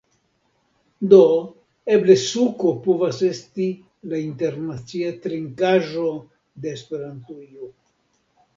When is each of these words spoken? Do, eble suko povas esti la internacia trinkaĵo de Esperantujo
Do, 1.11 1.19
eble 1.97 2.15
suko 2.21 2.71
povas 2.87 3.21
esti 3.29 3.67
la 4.15 4.23
internacia 4.25 5.13
trinkaĵo 5.29 6.09
de 6.65 6.77
Esperantujo 6.81 7.73